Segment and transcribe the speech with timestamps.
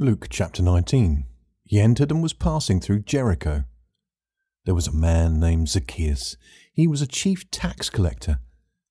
[0.00, 1.26] Luke chapter 19.
[1.66, 3.64] He entered and was passing through Jericho.
[4.64, 6.38] There was a man named Zacchaeus.
[6.72, 8.38] He was a chief tax collector,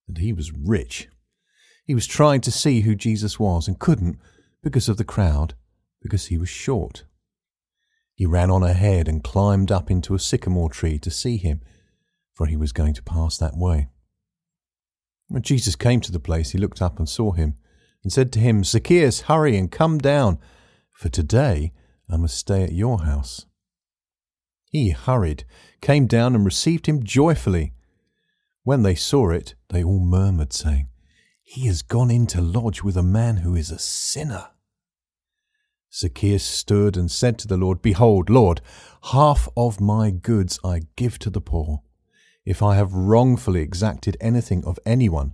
[0.07, 1.07] and he was rich.
[1.83, 4.19] He was trying to see who Jesus was and couldn't
[4.61, 5.55] because of the crowd,
[5.99, 7.05] because he was short.
[8.13, 11.61] He ran on ahead and climbed up into a sycamore tree to see him,
[12.35, 13.87] for he was going to pass that way.
[15.27, 17.55] When Jesus came to the place, he looked up and saw him,
[18.03, 20.37] and said to him, Zacchaeus, hurry and come down
[20.99, 21.71] for today
[22.09, 23.45] I must stay at your house.
[24.69, 25.45] He hurried,
[25.79, 27.71] came down, and received him joyfully.
[28.63, 30.89] When they saw it, they all murmured, saying,
[31.41, 34.47] He has gone in to lodge with a man who is a sinner.
[35.93, 38.59] Zacchaeus stood and said to the Lord, Behold, Lord,
[39.13, 41.81] half of my goods I give to the poor.
[42.43, 45.33] If I have wrongfully exacted anything of anyone,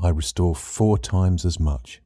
[0.00, 2.01] I restore four times as much.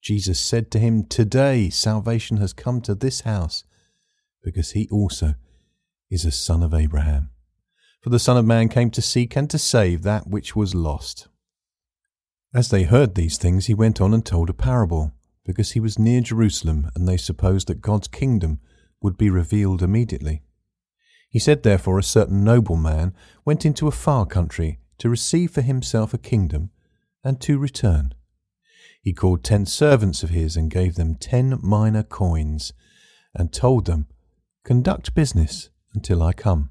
[0.00, 3.64] Jesus said to him, Today salvation has come to this house,
[4.42, 5.34] because he also
[6.10, 7.30] is a son of Abraham.
[8.00, 11.28] For the Son of Man came to seek and to save that which was lost.
[12.54, 15.12] As they heard these things, he went on and told a parable,
[15.44, 18.60] because he was near Jerusalem, and they supposed that God's kingdom
[19.02, 20.42] would be revealed immediately.
[21.28, 26.14] He said, Therefore, a certain nobleman went into a far country to receive for himself
[26.14, 26.70] a kingdom
[27.22, 28.14] and to return.
[29.08, 32.74] He called ten servants of his and gave them ten mina coins,
[33.34, 34.06] and told them,
[34.64, 36.68] Conduct business until I come.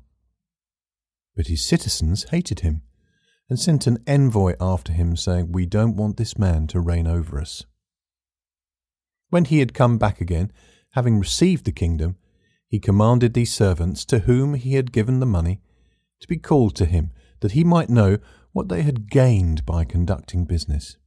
[1.36, 2.84] But his citizens hated him,
[3.50, 7.42] and sent an envoy after him, saying, We don't want this man to reign over
[7.42, 7.66] us.
[9.32, 10.52] When he had come back again,
[10.92, 12.18] having received the kingdom,
[12.68, 15.60] he commanded these servants, to whom he had given the money,
[16.20, 18.20] to be called to him, that he might know
[18.52, 20.98] what they had gained by conducting business.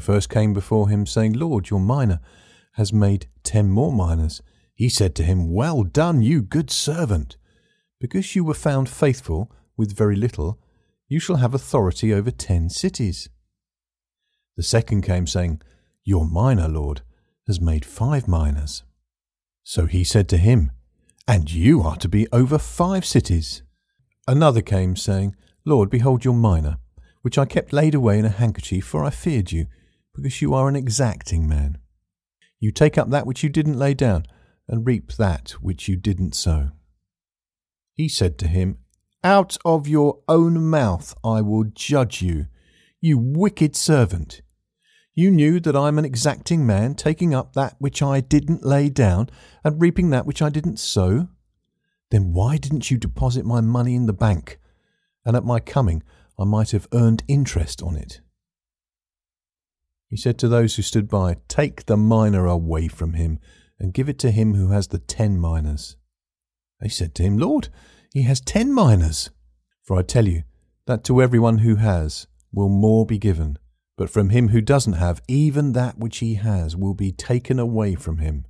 [0.00, 2.22] The first came before him, saying, Lord, your mina
[2.72, 4.40] has made ten more minas.
[4.74, 7.36] He said to him, Well done, you good servant.
[8.00, 10.58] Because you were found faithful with very little,
[11.06, 13.28] you shall have authority over ten cities.
[14.56, 15.60] The second came, saying,
[16.02, 17.02] Your mina, Lord,
[17.46, 18.84] has made five minas.
[19.62, 20.70] So he said to him,
[21.28, 23.62] And you are to be over five cities.
[24.26, 25.36] Another came, saying,
[25.66, 26.78] Lord, behold your mina,
[27.20, 29.66] which I kept laid away in a handkerchief, for I feared you
[30.14, 31.78] because you are an exacting man.
[32.58, 34.24] You take up that which you didn't lay down,
[34.68, 36.70] and reap that which you didn't sow.
[37.94, 38.78] He said to him,
[39.24, 42.46] Out of your own mouth I will judge you,
[43.00, 44.42] you wicked servant.
[45.14, 48.88] You knew that I am an exacting man, taking up that which I didn't lay
[48.88, 49.28] down,
[49.64, 51.28] and reaping that which I didn't sow?
[52.10, 54.58] Then why didn't you deposit my money in the bank?
[55.24, 56.02] And at my coming
[56.38, 58.20] I might have earned interest on it.
[60.10, 63.38] He said to those who stood by, Take the mina away from him,
[63.78, 65.96] and give it to him who has the ten minas.
[66.80, 67.68] They said to him, Lord,
[68.12, 69.30] he has ten minas.
[69.84, 70.42] For I tell you
[70.86, 73.56] that to everyone who has will more be given,
[73.96, 77.94] but from him who doesn't have, even that which he has will be taken away
[77.94, 78.46] from him.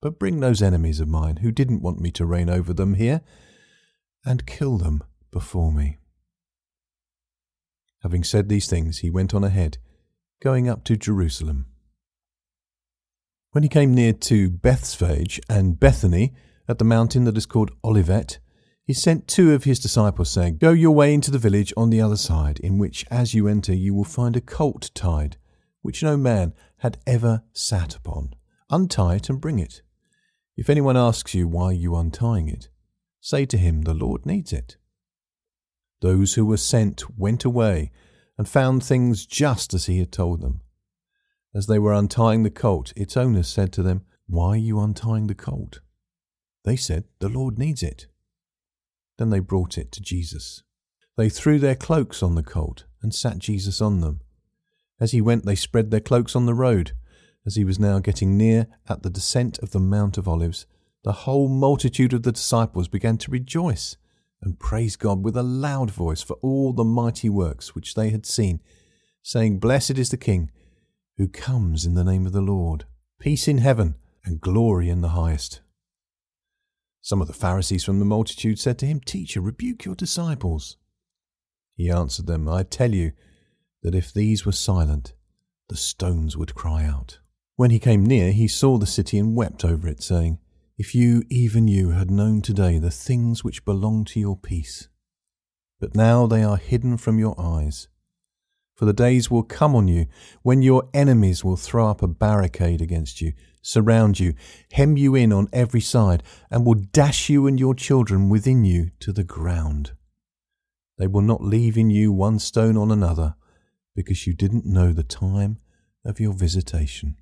[0.00, 3.22] But bring those enemies of mine who didn't want me to reign over them here,
[4.24, 5.98] and kill them before me.
[8.04, 9.78] Having said these things, he went on ahead
[10.40, 11.66] going up to Jerusalem.
[13.52, 16.32] When he came near to Bethphage and Bethany
[16.66, 18.38] at the mountain that is called Olivet,
[18.82, 22.00] he sent two of his disciples, saying, Go your way into the village on the
[22.00, 25.36] other side, in which as you enter you will find a colt tied,
[25.82, 28.34] which no man had ever sat upon.
[28.70, 29.82] Untie it and bring it.
[30.56, 32.68] If anyone asks you why you are untying it,
[33.20, 34.76] say to him, The Lord needs it.
[36.00, 37.90] Those who were sent went away
[38.40, 40.62] and found things just as he had told them.
[41.54, 45.26] As they were untying the colt, its owner said to them, Why are you untying
[45.26, 45.80] the colt?
[46.64, 48.06] They said, The Lord needs it.
[49.18, 50.62] Then they brought it to Jesus.
[51.18, 54.22] They threw their cloaks on the colt and sat Jesus on them.
[54.98, 56.92] As he went, they spread their cloaks on the road.
[57.44, 60.64] As he was now getting near at the descent of the Mount of Olives,
[61.04, 63.98] the whole multitude of the disciples began to rejoice
[64.42, 68.24] and praise God with a loud voice for all the mighty works which they had
[68.24, 68.60] seen,
[69.22, 70.50] saying, Blessed is the King
[71.16, 72.84] who comes in the name of the Lord,
[73.20, 75.60] peace in heaven and glory in the highest.
[77.02, 80.76] Some of the Pharisees from the multitude said to him, Teacher, rebuke your disciples.
[81.74, 83.12] He answered them, I tell you
[83.82, 85.14] that if these were silent,
[85.68, 87.18] the stones would cry out.
[87.56, 90.38] When he came near, he saw the city and wept over it, saying,
[90.80, 94.88] if you, even you, had known today the things which belong to your peace.
[95.78, 97.88] But now they are hidden from your eyes.
[98.76, 100.06] For the days will come on you
[100.40, 104.32] when your enemies will throw up a barricade against you, surround you,
[104.72, 108.90] hem you in on every side, and will dash you and your children within you
[109.00, 109.92] to the ground.
[110.96, 113.34] They will not leave in you one stone on another,
[113.94, 115.58] because you didn't know the time
[116.06, 117.16] of your visitation.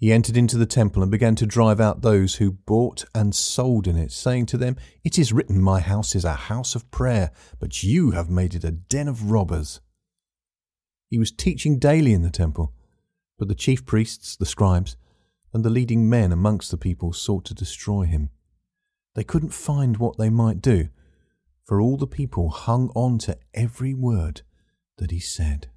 [0.00, 3.86] He entered into the temple and began to drive out those who bought and sold
[3.86, 7.30] in it, saying to them, It is written, My house is a house of prayer,
[7.58, 9.82] but you have made it a den of robbers.
[11.10, 12.72] He was teaching daily in the temple,
[13.38, 14.96] but the chief priests, the scribes,
[15.52, 18.30] and the leading men amongst the people sought to destroy him.
[19.14, 20.88] They couldn't find what they might do,
[21.66, 24.40] for all the people hung on to every word
[24.96, 25.69] that he said.